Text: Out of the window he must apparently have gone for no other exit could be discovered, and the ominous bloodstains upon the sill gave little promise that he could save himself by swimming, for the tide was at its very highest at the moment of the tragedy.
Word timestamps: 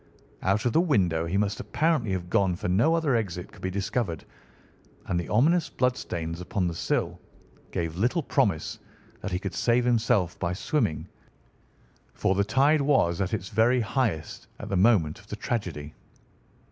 Out 0.41 0.65
of 0.65 0.73
the 0.73 0.81
window 0.81 1.27
he 1.27 1.37
must 1.37 1.59
apparently 1.59 2.11
have 2.13 2.27
gone 2.27 2.55
for 2.55 2.67
no 2.67 2.95
other 2.95 3.15
exit 3.15 3.51
could 3.51 3.61
be 3.61 3.69
discovered, 3.69 4.25
and 5.05 5.19
the 5.19 5.29
ominous 5.29 5.69
bloodstains 5.69 6.41
upon 6.41 6.65
the 6.67 6.73
sill 6.73 7.19
gave 7.69 7.97
little 7.97 8.23
promise 8.23 8.79
that 9.21 9.29
he 9.31 9.37
could 9.37 9.53
save 9.53 9.85
himself 9.85 10.39
by 10.39 10.53
swimming, 10.53 11.07
for 12.15 12.33
the 12.33 12.43
tide 12.43 12.81
was 12.81 13.21
at 13.21 13.31
its 13.35 13.49
very 13.49 13.81
highest 13.81 14.47
at 14.57 14.69
the 14.69 14.75
moment 14.75 15.19
of 15.19 15.27
the 15.27 15.35
tragedy. 15.35 15.93